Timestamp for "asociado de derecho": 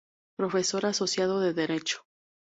0.87-1.99